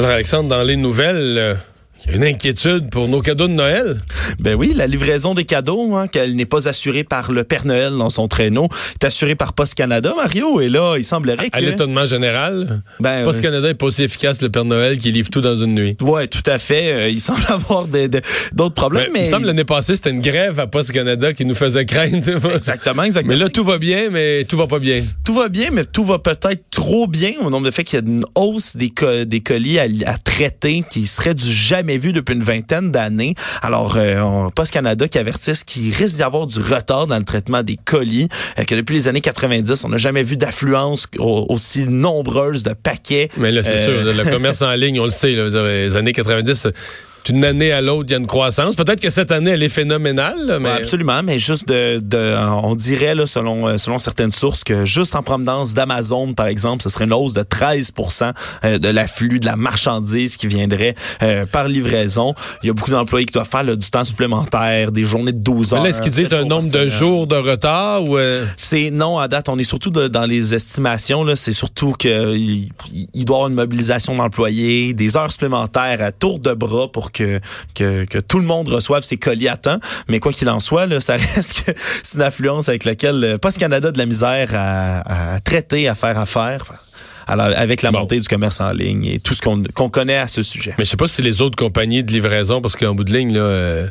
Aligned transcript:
Alors, 0.00 0.12
Alexandre, 0.12 0.48
dans 0.48 0.62
les 0.62 0.76
nouvelles, 0.76 1.36
euh, 1.36 1.54
il 2.06 2.10
y 2.10 2.14
a 2.14 2.16
une 2.16 2.24
inquiétude 2.24 2.90
pour 2.90 3.08
nos 3.08 3.20
cadeaux 3.20 3.46
de 3.46 3.52
Noël. 3.52 3.96
Ben 4.38 4.54
oui, 4.54 4.72
la 4.74 4.86
livraison 4.86 5.34
des 5.34 5.44
cadeaux, 5.44 5.94
hein, 5.96 6.08
qu'elle 6.08 6.34
n'est 6.34 6.46
pas 6.46 6.68
assurée 6.68 7.04
par 7.04 7.30
le 7.32 7.44
Père 7.44 7.66
Noël 7.66 7.92
dans 7.92 8.10
son 8.10 8.26
traîneau, 8.28 8.68
est 8.94 9.04
assurée 9.04 9.34
par 9.34 9.52
Post 9.52 9.74
Canada, 9.74 10.14
Mario. 10.16 10.60
Et 10.60 10.68
là, 10.68 10.96
il 10.96 11.04
semblerait 11.04 11.50
que... 11.50 11.56
À 11.56 11.60
l'étonnement 11.60 12.06
général, 12.06 12.82
Ben, 13.00 13.22
Post 13.24 13.40
euh, 13.40 13.42
Canada 13.42 13.68
est 13.68 13.74
pas 13.74 13.86
aussi 13.86 14.02
efficace 14.04 14.40
le 14.40 14.48
Père 14.48 14.64
Noël 14.64 14.98
qui 14.98 15.12
livre 15.12 15.28
tout 15.30 15.40
dans 15.42 15.56
une 15.56 15.74
nuit. 15.74 15.96
Ouais, 16.00 16.26
tout 16.26 16.42
à 16.46 16.58
fait. 16.58 16.92
Euh, 16.92 17.08
il 17.08 17.20
semble 17.20 17.42
avoir 17.48 17.86
d'autres 18.52 18.74
problèmes, 18.74 19.04
Ben, 19.06 19.10
mais... 19.12 19.20
Il 19.20 19.26
me 19.26 19.30
semble 19.30 19.46
l'année 19.46 19.64
passée, 19.64 19.96
c'était 19.96 20.10
une 20.10 20.22
grève 20.22 20.58
à 20.58 20.66
Post 20.66 20.92
Canada 20.92 21.32
qui 21.32 21.44
nous 21.44 21.54
faisait 21.54 21.84
craindre. 21.84 22.16
Exactement, 22.16 23.02
exactement. 23.02 23.34
Mais 23.34 23.38
là, 23.38 23.48
tout 23.48 23.64
va 23.64 23.78
bien, 23.78 24.08
mais 24.10 24.44
tout 24.44 24.56
va 24.56 24.66
pas 24.66 24.78
bien. 24.78 25.02
tout 25.24 25.34
va 25.34 25.48
bien, 25.48 25.68
mais 25.72 25.84
tout 25.84 26.04
va 26.04 26.18
peut-être 26.18 26.62
trop 26.70 27.06
bien 27.06 27.32
au 27.42 27.50
nombre 27.50 27.66
de 27.66 27.70
fait 27.70 27.84
qu'il 27.84 27.98
y 27.98 28.02
a 28.02 28.06
une 28.06 28.24
hausse 28.34 28.76
des, 28.76 28.90
co- 28.90 29.24
des 29.24 29.40
colis 29.40 29.78
à, 29.78 29.86
à 30.06 30.16
traiter 30.18 30.82
qui 30.88 31.06
serait 31.06 31.34
du 31.34 31.50
jamais 31.50 31.89
vu 31.98 32.12
depuis 32.12 32.34
une 32.34 32.42
vingtaine 32.42 32.90
d'années. 32.90 33.34
Alors, 33.62 33.94
euh, 33.96 34.48
Post 34.54 34.72
Canada 34.72 35.08
qui 35.08 35.18
avertissent 35.18 35.64
qu'il 35.64 35.94
risque 35.94 36.16
d'y 36.16 36.22
avoir 36.22 36.46
du 36.46 36.60
retard 36.60 37.06
dans 37.06 37.18
le 37.18 37.24
traitement 37.24 37.62
des 37.62 37.76
colis, 37.84 38.28
euh, 38.58 38.64
que 38.64 38.74
depuis 38.74 38.94
les 38.94 39.08
années 39.08 39.20
90, 39.20 39.84
on 39.84 39.88
n'a 39.90 39.96
jamais 39.98 40.22
vu 40.22 40.36
d'affluence 40.36 41.06
au- 41.18 41.46
aussi 41.48 41.86
nombreuse 41.88 42.62
de 42.62 42.72
paquets. 42.72 43.28
Mais 43.36 43.52
là, 43.52 43.62
c'est 43.62 43.78
Euh, 43.78 44.04
sûr, 44.04 44.24
le 44.24 44.30
commerce 44.30 44.62
en 44.62 44.72
ligne, 44.74 45.00
on 45.00 45.04
le 45.04 45.10
sait, 45.10 45.32
là, 45.32 45.48
les 45.48 45.96
années 45.96 46.12
90, 46.12 46.68
d'une 47.24 47.44
année 47.44 47.72
à 47.72 47.80
l'autre, 47.80 48.06
il 48.08 48.12
y 48.12 48.14
a 48.14 48.18
une 48.18 48.26
croissance. 48.26 48.76
Peut-être 48.76 49.00
que 49.00 49.10
cette 49.10 49.30
année, 49.32 49.50
elle 49.52 49.62
est 49.62 49.68
phénoménale, 49.68 50.46
là, 50.46 50.58
mais 50.58 50.68
Ouais, 50.70 50.76
absolument, 50.76 51.22
mais 51.22 51.38
juste 51.38 51.66
de, 51.68 51.98
de 52.02 52.34
on 52.62 52.74
dirait 52.74 53.14
là, 53.14 53.26
selon 53.26 53.66
euh, 53.68 53.78
selon 53.78 53.98
certaines 53.98 54.30
sources 54.32 54.64
que 54.64 54.84
juste 54.84 55.14
en 55.14 55.22
provenance 55.22 55.74
d'Amazon 55.74 56.32
par 56.34 56.46
exemple, 56.46 56.82
ce 56.82 56.88
serait 56.88 57.04
une 57.04 57.12
hausse 57.12 57.34
de 57.34 57.42
13% 57.42 58.32
euh, 58.64 58.78
de 58.78 58.88
l'afflux 58.88 59.40
de 59.40 59.46
la 59.46 59.56
marchandise 59.56 60.36
qui 60.36 60.46
viendrait 60.46 60.94
euh, 61.22 61.46
par 61.46 61.68
livraison. 61.68 62.34
Il 62.62 62.66
y 62.66 62.70
a 62.70 62.72
beaucoup 62.72 62.90
d'employés 62.90 63.26
qui 63.26 63.32
doivent 63.32 63.48
faire 63.48 63.62
là, 63.64 63.76
du 63.76 63.90
temps 63.90 64.04
supplémentaire, 64.04 64.92
des 64.92 65.04
journées 65.04 65.32
de 65.32 65.38
12 65.38 65.74
heures. 65.74 65.86
est-ce 65.86 66.00
qu'ils 66.00 66.10
disent 66.12 66.32
un 66.32 66.44
nombre 66.44 66.70
de 66.70 66.88
jours 66.88 67.26
de 67.26 67.36
retard 67.36 68.04
ou... 68.08 68.16
euh, 68.16 68.44
C'est 68.56 68.90
non 68.90 69.18
à 69.18 69.28
date. 69.28 69.48
On 69.48 69.58
est 69.58 69.64
surtout 69.64 69.90
de- 69.90 70.08
dans 70.08 70.26
les 70.26 70.54
estimations. 70.54 71.24
Là, 71.24 71.36
c'est 71.36 71.52
surtout 71.52 71.92
que 71.98 72.34
il, 72.36 72.68
il 73.14 73.24
doit 73.24 73.36
y 73.36 73.38
avoir 73.38 73.48
une 73.48 73.54
mobilisation 73.56 74.14
d'employés, 74.14 74.92
des 74.94 75.16
heures 75.16 75.30
supplémentaires 75.30 75.98
à 76.02 76.12
tour 76.12 76.38
de 76.38 76.52
bras 76.54 76.90
pour 76.90 77.09
que 77.12 77.40
que, 77.74 78.04
que 78.04 78.18
tout 78.18 78.38
le 78.38 78.44
monde 78.46 78.68
reçoive 78.68 79.02
ses 79.02 79.16
colis 79.16 79.48
à 79.48 79.56
temps. 79.56 79.78
Mais 80.08 80.20
quoi 80.20 80.32
qu'il 80.32 80.48
en 80.48 80.60
soit, 80.60 80.86
là, 80.86 81.00
ça 81.00 81.12
reste 81.34 81.64
que 81.64 81.72
c'est 82.02 82.16
une 82.18 82.22
affluence 82.22 82.68
avec 82.68 82.84
laquelle 82.84 83.22
euh, 83.24 83.38
Post 83.38 83.58
Canada 83.58 83.88
a 83.88 83.92
de 83.92 83.98
la 83.98 84.06
misère 84.06 84.48
à, 84.54 85.34
à 85.34 85.40
traiter, 85.40 85.88
à 85.88 85.94
faire 85.94 86.18
affaire. 86.18 86.64
Alors, 87.26 87.50
avec 87.56 87.82
la 87.82 87.92
Bon. 87.92 88.00
montée 88.00 88.18
du 88.18 88.26
commerce 88.26 88.60
en 88.60 88.72
ligne 88.72 89.04
et 89.04 89.20
tout 89.20 89.34
ce 89.34 89.40
qu'on 89.40 89.88
connaît 89.90 90.16
à 90.16 90.26
ce 90.26 90.42
sujet. 90.42 90.74
Mais 90.78 90.84
je 90.84 90.90
sais 90.90 90.96
pas 90.96 91.06
si 91.06 91.22
les 91.22 91.42
autres 91.42 91.56
compagnies 91.56 92.02
de 92.02 92.12
livraison, 92.12 92.60
parce 92.60 92.74
qu'en 92.74 92.94
bout 92.94 93.04
de 93.04 93.12
ligne, 93.12 93.32
là, 93.32 93.40
euh, 93.40 93.88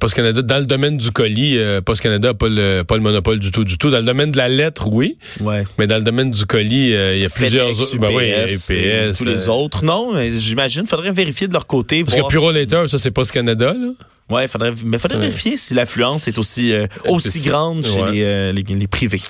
Post 0.00 0.14
Canada, 0.14 0.42
dans 0.42 0.58
le 0.58 0.66
domaine 0.66 0.96
du 0.98 1.10
colis, 1.10 1.56
euh, 1.58 1.80
Post 1.80 2.02
Canada 2.02 2.28
n'a 2.28 2.34
pas 2.34 2.48
le, 2.48 2.82
pas 2.82 2.96
le 2.96 3.02
monopole 3.02 3.38
du 3.38 3.50
tout, 3.50 3.64
du 3.64 3.78
tout. 3.78 3.90
Dans 3.90 3.98
le 3.98 4.04
domaine 4.04 4.30
de 4.30 4.36
la 4.36 4.48
lettre, 4.48 4.88
oui, 4.90 5.16
Ouais. 5.40 5.64
mais 5.78 5.86
dans 5.86 5.96
le 5.96 6.02
domaine 6.02 6.30
du 6.30 6.44
colis, 6.46 6.94
euh, 6.94 7.16
il 7.16 7.22
y 7.22 7.24
a 7.24 7.28
plusieurs 7.28 7.70
autres. 7.70 7.96
Ben 7.98 8.10
oui, 8.14 8.30
UPS, 8.30 8.70
et 8.70 9.08
UPS, 9.10 9.18
tous 9.18 9.24
les 9.24 9.48
euh, 9.48 9.52
autres. 9.52 9.84
Non, 9.84 10.12
mais 10.12 10.28
j'imagine, 10.30 10.86
faudrait 10.86 11.12
vérifier 11.12 11.48
de 11.48 11.52
leur 11.52 11.66
côté. 11.66 12.04
Parce 12.04 12.16
que 12.16 12.28
Puro 12.28 12.50
Later, 12.52 12.84
ça, 12.88 12.98
c'est 12.98 13.10
Post 13.10 13.32
Canada, 13.32 13.72
là. 13.72 13.88
Ouais, 14.30 14.46
faudrait, 14.46 14.72
mais 14.84 14.98
faudrait 14.98 15.16
Ouais. 15.18 15.26
vérifier 15.26 15.56
si 15.56 15.72
l'affluence 15.74 16.28
est 16.28 16.38
aussi 16.38 16.72
euh, 16.72 16.86
aussi 17.06 17.40
grande 17.40 17.84
chez 17.86 18.00
ouais. 18.00 18.12
les, 18.12 18.22
euh, 18.24 18.52
les, 18.52 18.62
les 18.62 18.86
privés. 18.86 19.20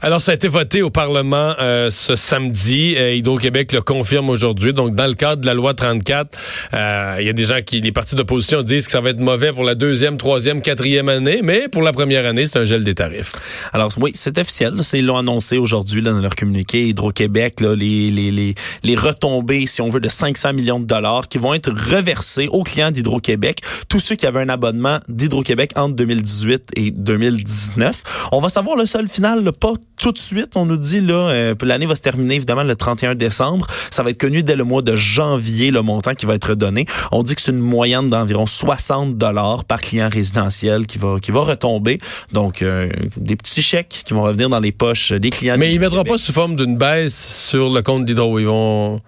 Alors, 0.00 0.20
ça 0.20 0.30
a 0.32 0.34
été 0.34 0.46
voté 0.48 0.80
au 0.82 0.90
Parlement 0.90 1.54
euh, 1.60 1.90
ce 1.90 2.14
samedi. 2.14 2.94
Hydro-Québec 2.98 3.72
le 3.72 3.82
confirme 3.82 4.30
aujourd'hui. 4.30 4.72
Donc, 4.72 4.94
dans 4.94 5.06
le 5.06 5.14
cadre 5.14 5.42
de 5.42 5.46
la 5.46 5.54
loi 5.54 5.74
34, 5.74 6.38
euh, 6.72 7.16
il 7.18 7.26
y 7.26 7.28
a 7.28 7.32
des 7.32 7.44
gens 7.46 7.60
qui, 7.66 7.80
les 7.80 7.90
partis 7.92 8.14
d'opposition 8.14 8.62
disent 8.62 8.86
que 8.86 8.92
ça 8.92 9.00
va 9.00 9.10
être 9.10 9.18
mauvais 9.18 9.52
pour 9.52 9.64
la 9.64 9.74
deuxième, 9.74 10.16
troisième, 10.18 10.62
quatrième 10.62 11.08
année, 11.08 11.40
mais 11.42 11.68
pour 11.68 11.82
la 11.82 11.92
première 11.92 12.24
année, 12.24 12.46
c'est 12.46 12.58
un 12.60 12.64
gel 12.64 12.84
des 12.84 12.94
tarifs. 12.94 13.32
Alors 13.72 13.90
oui, 14.00 14.12
c'est 14.14 14.38
officiel. 14.38 14.74
C'est 14.82 14.98
ils 15.00 15.06
l'ont 15.06 15.18
annoncé 15.18 15.58
aujourd'hui 15.58 16.00
là, 16.00 16.12
dans 16.12 16.20
leur 16.20 16.34
communiqué. 16.36 16.86
Hydro-Québec, 16.88 17.60
là, 17.60 17.74
les, 17.74 18.10
les, 18.12 18.30
les, 18.30 18.54
les 18.84 18.94
retombées, 18.94 19.66
si 19.66 19.82
on 19.82 19.88
veut, 19.88 20.00
de 20.00 20.08
500 20.08 20.52
millions 20.52 20.78
de 20.80 20.86
dollars 20.86 21.28
qui 21.28 21.38
vont 21.38 21.54
être 21.54 21.70
reversés 21.70 22.46
aux 22.52 22.62
clients 22.62 22.92
d'Hydro-Québec, 22.92 23.58
tous 23.88 23.98
ceux 24.00 24.14
qui 24.14 24.26
avaient 24.26 24.43
un 24.44 24.48
abonnement 24.48 24.98
d'Hydro-Québec 25.08 25.72
entre 25.76 25.94
2018 25.96 26.70
et 26.76 26.90
2019. 26.90 28.28
On 28.32 28.40
va 28.40 28.48
savoir 28.48 28.76
le 28.76 28.86
sol 28.86 29.08
final, 29.08 29.42
là, 29.42 29.52
pas 29.52 29.72
tout 29.96 30.12
de 30.12 30.18
suite. 30.18 30.56
On 30.56 30.66
nous 30.66 30.76
dit 30.76 31.00
là, 31.00 31.14
euh, 31.30 31.54
l'année 31.62 31.86
va 31.86 31.94
se 31.94 32.02
terminer 32.02 32.34
évidemment 32.34 32.62
le 32.62 32.76
31 32.76 33.14
décembre. 33.14 33.66
Ça 33.90 34.02
va 34.02 34.10
être 34.10 34.20
connu 34.20 34.42
dès 34.42 34.56
le 34.56 34.64
mois 34.64 34.82
de 34.82 34.96
janvier 34.96 35.70
le 35.70 35.82
montant 35.82 36.14
qui 36.14 36.26
va 36.26 36.34
être 36.34 36.54
donné. 36.54 36.86
On 37.10 37.22
dit 37.22 37.34
que 37.34 37.40
c'est 37.40 37.52
une 37.52 37.58
moyenne 37.58 38.10
d'environ 38.10 38.46
60 38.46 39.16
dollars 39.16 39.64
par 39.64 39.80
client 39.80 40.08
résidentiel 40.12 40.86
qui 40.86 40.98
va 40.98 41.18
qui 41.20 41.30
va 41.30 41.40
retomber. 41.40 41.98
Donc 42.32 42.62
euh, 42.62 42.88
des 43.16 43.36
petits 43.36 43.62
chèques 43.62 44.02
qui 44.04 44.14
vont 44.14 44.22
revenir 44.22 44.48
dans 44.48 44.60
les 44.60 44.72
poches 44.72 45.12
des 45.12 45.30
clients. 45.30 45.56
Mais 45.58 45.72
ils 45.72 45.80
mettront 45.80 46.04
pas 46.04 46.18
sous 46.18 46.32
forme 46.32 46.56
d'une 46.56 46.76
baisse 46.76 47.46
sur 47.48 47.70
le 47.70 47.82
compte 47.82 48.04
d'Hydro. 48.04 48.38
Ils 48.38 48.46
vont... 48.46 49.00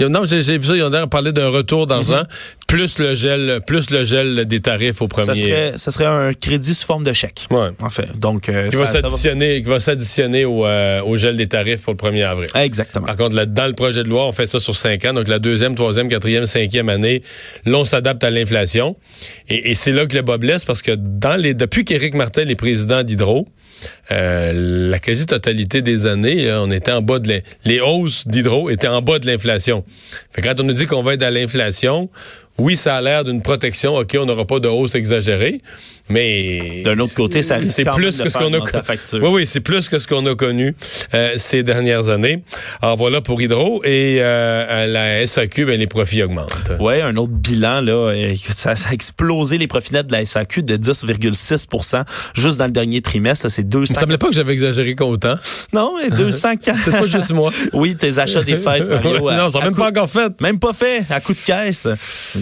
Non, 0.00 0.24
j'ai 0.24 0.42
j'ai 0.42 0.58
vu 0.58 0.64
ça, 0.66 0.76
ils 0.76 0.82
ont 0.82 1.06
parlé 1.08 1.32
d'un 1.32 1.48
retour 1.48 1.86
d'argent, 1.86 2.22
plus 2.66 2.98
le 2.98 3.14
gel, 3.14 3.60
plus 3.66 3.90
le 3.90 4.04
gel 4.04 4.44
des 4.44 4.60
tarifs 4.60 5.00
au 5.00 5.06
premier. 5.08 5.26
Ça 5.26 5.34
serait 5.34 5.72
ça 5.76 5.90
serait 5.92 6.06
un 6.06 6.32
crédit 6.34 6.74
sous 6.74 6.84
forme 6.86 7.04
de 7.04 7.12
chèque. 7.12 7.46
Ouais. 7.50 7.68
En 7.80 7.90
fait. 7.90 8.18
Donc 8.18 8.48
euh, 8.48 8.68
Qui 8.70 8.76
ça- 8.76 8.84
va 8.84 8.86
ça 8.88 9.00
va- 9.00 9.08
qui 9.36 9.62
va 9.62 9.80
s'additionner 9.80 10.44
au, 10.44 10.66
euh, 10.66 11.00
au 11.02 11.16
gel 11.16 11.36
des 11.36 11.46
tarifs 11.46 11.82
pour 11.82 11.92
le 11.92 11.96
1er 11.96 12.24
avril. 12.24 12.48
Exactement. 12.56 13.06
Par 13.06 13.16
contre, 13.16 13.36
là, 13.36 13.46
dans 13.46 13.66
le 13.66 13.72
projet 13.74 14.02
de 14.02 14.08
loi, 14.08 14.26
on 14.26 14.32
fait 14.32 14.46
ça 14.46 14.58
sur 14.60 14.74
cinq 14.76 15.04
ans. 15.04 15.14
Donc, 15.14 15.28
la 15.28 15.38
deuxième, 15.38 15.74
troisième, 15.74 16.08
quatrième, 16.08 16.46
cinquième 16.46 16.88
année, 16.88 17.22
là, 17.64 17.78
on 17.78 17.84
s'adapte 17.84 18.24
à 18.24 18.30
l'inflation. 18.30 18.96
Et, 19.48 19.70
et 19.70 19.74
c'est 19.74 19.92
là 19.92 20.06
que 20.06 20.14
le 20.16 20.22
bas 20.22 20.38
blesse 20.38 20.64
parce 20.64 20.82
que 20.82 20.92
dans 20.92 21.36
les, 21.36 21.54
depuis 21.54 21.84
qu'Éric 21.84 22.14
Martel 22.14 22.50
est 22.50 22.56
président 22.56 23.02
d'Hydro, 23.04 23.46
la 24.10 24.98
quasi-totalité 24.98 25.82
des 25.82 26.06
années, 26.06 26.48
euh, 26.48 26.62
on 26.62 26.70
était 26.70 26.92
en 26.92 27.02
bas 27.02 27.18
de 27.18 27.42
les 27.64 27.80
hausses 27.80 28.26
d'Hydro 28.26 28.70
étaient 28.70 28.88
en 28.88 29.02
bas 29.02 29.18
de 29.18 29.26
l'inflation. 29.26 29.84
Quand 30.42 30.60
on 30.60 30.64
nous 30.64 30.74
dit 30.74 30.86
qu'on 30.86 31.02
va 31.02 31.14
être 31.14 31.22
à 31.22 31.30
l'inflation, 31.30 32.10
oui, 32.58 32.76
ça 32.76 32.96
a 32.96 33.00
l'air 33.00 33.24
d'une 33.24 33.42
protection. 33.42 33.96
OK, 33.96 34.16
on 34.20 34.26
n'aura 34.26 34.44
pas 34.44 34.60
de 34.60 34.68
hausse 34.68 34.94
exagérée, 34.94 35.60
mais 36.08 36.82
D'un 36.84 36.98
autre 36.98 37.14
côté, 37.14 37.42
ça 37.42 37.56
risque 37.56 37.72
c'est 37.72 37.84
plus 37.90 38.18
que 38.18 38.28
ce 38.28 38.38
qu'on 38.38 38.52
a 38.52 38.82
facture. 38.82 39.20
Oui, 39.22 39.28
oui, 39.32 39.46
c'est 39.46 39.60
plus 39.60 39.88
que 39.88 39.98
ce 39.98 40.06
qu'on 40.06 40.24
a 40.26 40.34
connu 40.34 40.76
euh, 41.14 41.32
ces 41.36 41.62
dernières 41.62 42.10
années. 42.10 42.42
Alors 42.82 42.96
voilà 42.96 43.20
pour 43.20 43.40
Hydro 43.40 43.82
et 43.84 44.18
euh, 44.20 44.86
la 44.86 45.26
SAQ, 45.26 45.64
ben, 45.64 45.78
les 45.80 45.86
profits 45.86 46.22
augmentent. 46.22 46.72
Ouais, 46.78 47.00
un 47.00 47.16
autre 47.16 47.32
bilan 47.32 47.80
là, 47.80 47.92
euh, 47.92 48.34
ça, 48.54 48.76
ça 48.76 48.90
a 48.90 48.92
explosé 48.92 49.58
les 49.58 49.66
profits 49.66 49.92
nets 49.94 50.06
de 50.06 50.12
la 50.12 50.24
SAQ 50.24 50.62
de 50.62 50.76
10,6% 50.76 52.04
juste 52.34 52.58
dans 52.58 52.66
le 52.66 52.70
dernier 52.70 53.00
trimestre. 53.00 53.42
Ça, 53.42 53.48
C'est 53.48 53.62
Il 53.62 53.66
me 53.66 53.70
200. 53.86 54.00
semblait 54.00 54.18
pas 54.18 54.28
que 54.28 54.34
j'avais 54.34 54.52
exagéré 54.52 54.94
qu'autant. 54.94 55.36
Non, 55.72 55.94
mais 56.02 56.10
204. 56.10 56.78
C'est 56.84 56.90
pas 56.90 57.06
juste 57.06 57.32
moi. 57.32 57.50
oui, 57.72 57.96
tes 57.96 58.18
achats 58.18 58.42
des 58.42 58.56
fêtes, 58.56 58.88
Mario. 58.88 59.30
non, 59.30 59.50
ça 59.50 59.60
même 59.60 59.74
pas 59.74 59.88
encore 59.88 60.10
fait. 60.10 60.40
Même 60.40 60.58
pas 60.58 60.72
fait, 60.72 61.02
à 61.10 61.20
coup 61.20 61.32
de 61.34 61.38
caisse. 61.38 61.88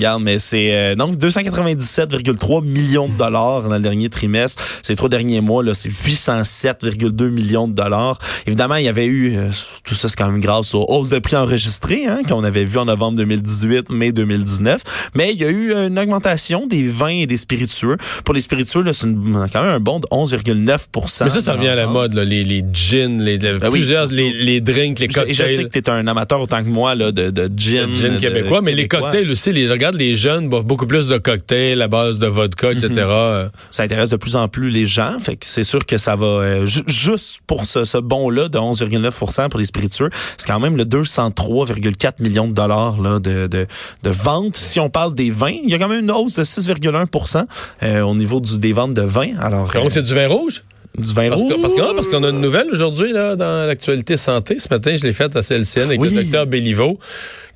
Regarde, 0.03 0.23
mais 0.25 0.41
c'est 0.41 0.73
euh, 0.75 0.95
donc 0.97 1.17
297,3 1.17 2.65
millions 2.65 3.07
de 3.09 3.17
dollars 3.17 3.63
dans 3.63 3.75
le 3.77 3.81
dernier 3.81 4.09
trimestre. 4.09 4.61
Ces 4.83 4.97
trois 4.97 5.09
derniers 5.09 5.41
mois, 5.41 5.63
là, 5.63 5.75
c'est 5.75 5.91
807,2 5.91 7.29
millions 7.29 7.69
de 7.69 7.73
dollars. 7.75 8.19
Évidemment, 8.47 8.75
il 8.77 8.85
y 8.85 8.89
avait 8.89 9.05
eu, 9.07 9.37
euh, 9.37 9.49
tout 9.85 9.95
ça 9.95 10.09
c'est 10.09 10.17
quand 10.17 10.27
même 10.29 10.41
grâce 10.41 10.75
aux 10.75 10.85
hausses 10.89 11.11
de 11.11 11.21
prix 11.21 11.37
enregistrées, 11.37 12.07
hein, 12.07 12.23
qu'on 12.29 12.43
avait 12.43 12.65
vu 12.65 12.79
en 12.79 12.87
novembre 12.87 13.17
2018, 13.19 13.91
mai 13.93 14.11
2019. 14.13 14.83
Mais 15.15 15.33
il 15.33 15.41
y 15.41 15.45
a 15.45 15.51
eu 15.51 15.73
une 15.73 15.99
augmentation 15.99 16.67
des 16.67 16.89
vins 16.89 17.07
et 17.09 17.27
des 17.27 17.37
spiritueux. 17.37 17.97
Pour 18.25 18.35
les 18.35 18.41
spiritueux, 18.41 18.83
là, 18.83 18.93
c'est 18.93 19.07
une- 19.07 19.47
quand 19.53 19.63
même 19.63 19.71
un 19.71 19.79
bond 19.81 20.01
de 20.01 20.07
11,9% 20.11 21.25
Mais 21.25 21.31
ça, 21.31 21.41
ça 21.41 21.53
revient 21.55 21.69
à 21.69 21.75
la 21.77 21.87
mode, 21.87 22.15
là, 22.15 22.25
les, 22.25 22.43
les 22.43 22.65
gins, 22.73 23.19
les, 23.21 23.39
les- 23.39 23.53
Ben 23.59 23.71
plusieurs, 23.71 24.07
les, 24.07 24.33
les 24.33 24.61
drinks, 24.61 24.99
les 24.99 25.07
Et 25.07 25.09
je 25.09 25.15
sais 25.15 25.45
cocktails. 25.45 25.69
que 25.69 25.79
tu 25.79 25.79
es 25.79 25.91
un 25.91 26.07
amateur 26.07 26.41
autant 26.41 26.63
que 26.63 26.69
moi 26.69 26.95
là, 26.97 27.13
de, 27.13 27.31
de 27.31 27.49
gin. 27.57 27.87
Le 27.87 27.93
gin 27.93 28.15
de- 28.15 28.19
québécois, 28.19 28.63
mais 28.63 28.73
les 28.73 28.89
cocktails 28.89 29.31
aussi, 29.31 29.53
les, 29.53 29.67
je 29.69 29.73
regarde 29.93 30.01
les 30.01 30.17
jeunes 30.17 30.49
boivent 30.49 30.65
beaucoup 30.65 30.87
plus 30.87 31.09
de 31.09 31.19
cocktails 31.19 31.81
à 31.83 31.89
base 31.89 32.19
de 32.19 32.27
vodka, 32.27 32.73
etc. 32.73 32.89
Euh, 32.99 33.49
ça 33.71 33.83
intéresse 33.83 34.11
de 34.11 34.17
plus 34.17 34.37
en 34.37 34.49
plus 34.49 34.71
les 34.71 34.87
gens. 34.87 35.17
Fait 35.21 35.37
que 35.37 35.47
c'est 35.47 35.63
sûr 35.65 35.85
que 35.87 35.99
ça 35.99 36.17
va 36.17 36.27
euh, 36.27 36.67
ju- 36.67 36.83
juste 36.87 37.41
pour 37.47 37.67
ce, 37.67 37.85
ce 37.85 37.99
bond-là 37.99 38.49
de 38.49 38.59
11,9% 38.59 39.49
pour 39.49 39.59
les 39.61 39.67
spiritueux, 39.67 40.11
c'est 40.37 40.47
quand 40.47 40.61
même 40.61 40.77
le 40.77 40.85
203,4 40.85 42.13
millions 42.21 42.49
de 42.49 42.53
dollars 42.55 43.01
là, 43.01 43.19
de, 43.19 43.47
de, 43.47 43.67
de 44.03 44.11
ventes. 44.11 44.57
Si 44.57 44.81
on 44.81 44.91
parle 44.91 45.15
des 45.15 45.31
vins, 45.31 45.57
il 45.65 45.71
y 45.71 45.75
a 45.75 45.79
quand 45.79 45.89
même 45.89 46.05
une 46.05 46.11
hausse 46.11 46.37
de 46.37 46.45
6,1% 46.45 47.45
euh, 47.83 48.01
au 48.03 48.15
niveau 48.15 48.41
du, 48.41 48.59
des 48.59 48.73
ventes 48.73 48.95
de 48.95 49.03
vin. 49.03 49.31
Alors, 49.41 49.71
Donc, 49.73 49.87
euh, 49.87 49.89
c'est 49.93 50.03
du 50.03 50.15
vin 50.15 50.29
rouge? 50.29 50.63
du 50.99 51.15
vin 51.15 51.31
Parce 51.31 51.41
rouge. 51.41 51.53
que- 51.55 51.95
parce 51.95 52.07
qu'on 52.09 52.23
a 52.23 52.29
une 52.29 52.43
nouvelle 52.43 52.67
aujourd'hui 52.71 53.13
là 53.15 53.35
dans 53.35 53.67
l'actualité 53.67 54.19
santé. 54.19 54.59
Ce 54.59 54.69
matin, 54.71 54.95
je 54.95 55.05
l'ai 55.05 55.15
faite 55.15 55.35
à 55.37 55.41
CLCN 55.43 55.85
avec 55.85 56.01
Oui. 56.03 56.11
le 56.15 56.23
docteur 56.23 56.47
Béliveau, 56.47 56.99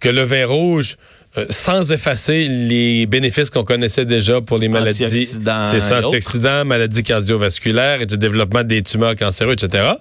que 0.01 0.09
le 0.09 0.23
vin 0.23 0.47
rouge, 0.47 0.97
euh, 1.39 1.47
sans 1.51 1.93
effacer 1.93 2.49
les 2.49 3.07
bénéfices 3.07 3.51
qu'on 3.51 3.65
connaissait 3.65 4.05
déjà 4.05 4.41
pour 4.41 4.59
les 4.59 4.69
maladies, 4.69 5.27
c'est 5.67 5.81
ça, 5.81 5.99
antioxydants, 6.07 6.65
maladies 6.65 7.03
cardiovasculaires 7.03 8.01
et 8.01 8.07
du 8.07 8.17
développement 8.17 8.65
des 8.65 8.83
tumeurs 8.83 9.17
cancéreuses, 9.17 9.63
etc. 9.63 9.93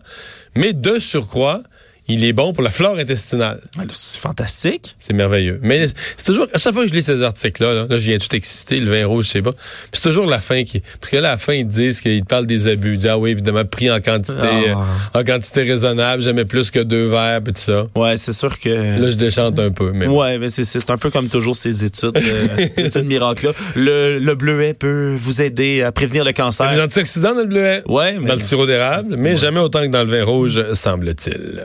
Mais 0.56 0.72
de 0.74 1.00
surcroît, 1.00 1.62
il 2.08 2.24
est 2.24 2.34
bon 2.34 2.54
pour 2.54 2.64
la 2.64 2.70
flore 2.70 2.98
intestinale. 2.98 3.60
Ah, 3.80 3.84
c'est 3.92 4.20
fantastique. 4.20 4.96
C'est 5.00 5.14
merveilleux. 5.14 5.60
Mais 5.64 5.88
c'est 6.18 6.26
toujours, 6.26 6.48
à 6.54 6.58
chaque 6.58 6.74
fois 6.74 6.84
que 6.84 6.90
je 6.90 6.94
lis 6.94 7.02
ces 7.02 7.24
articles-là, 7.24 7.74
là, 7.74 7.86
je 7.90 7.96
viens 7.96 8.18
tout 8.18 8.34
exciter, 8.36 8.80
le 8.80 8.92
vin 8.92 9.08
rouge, 9.08 9.26
je 9.26 9.32
sais 9.32 9.42
pas. 9.42 9.54
c'est 9.92 10.04
toujours 10.04 10.26
la 10.28 10.40
fin 10.40 10.64
qui, 10.64 10.82
parce 11.00 11.12
que 11.12 11.18
là, 11.18 11.30
à 11.30 11.32
la 11.32 11.38
fin, 11.38 11.54
ils 11.54 11.68
disent 11.68 12.02
qu'ils 12.02 12.24
parlent 12.24 12.46
des 12.46 12.68
abus. 12.68 12.94
Ils 12.94 12.98
disent, 12.98 13.08
ah 13.08 13.18
oui, 13.18 13.32
évidemment, 13.32 13.66
pris 13.66 13.90
en 13.90 14.00
quantité, 14.02 14.38
ah. 14.40 15.16
euh, 15.16 15.20
en 15.20 15.24
quantité 15.24 15.64
raisonnable, 15.64 16.22
jamais 16.22 16.46
plus 16.46 16.70
que 16.70 16.80
deux 16.80 17.08
verres, 17.08 17.42
pis 17.42 17.54
tout 17.54 17.62
ça. 17.62 17.88
Ouais, 17.96 18.18
c'est 18.18 18.34
sûr 18.34 18.60
que. 18.60 18.70
Là, 18.70 19.10
je 19.10 19.16
déchante 19.16 19.58
un 19.60 19.72
peu, 19.72 19.92
mais. 19.92 20.08
Ouais, 20.08 20.38
mais 20.38 20.50
c'est 20.50 20.90
un 20.90 20.98
peu 20.98 21.10
comme 21.10 21.28
toujours 21.28 21.56
ces 21.56 21.84
études, 21.84 22.18
euh, 22.18 22.68
ces 22.76 22.86
études 22.86 23.06
miracles-là. 23.06 23.52
Le, 23.76 24.20
le 24.20 24.36
bleuet 24.36 24.74
peut 24.74 25.16
vous 25.18 25.42
aider 25.42 25.82
à 25.82 25.92
prévenir 25.92 26.24
le 26.24 26.34
cancer. 26.34 26.68
Il 26.68 26.70
y 26.70 26.74
a 26.74 26.78
des 26.78 26.84
antioxydants 26.84 27.34
dans 27.34 27.42
le 27.42 27.48
bleuet. 27.48 27.82
Ouais, 27.88 28.18
mais. 28.20 28.28
Dans 28.28 28.36
le 28.36 28.42
sirop 28.42 28.68
d'érable, 28.68 29.16
mais 29.18 29.36
jamais 29.36 29.60
autant 29.60 29.82
que 29.82 29.88
dans 29.88 30.04
le 30.04 30.10
vin 30.10 30.24
rouge, 30.24 30.74
semble-t-il. 30.74 31.64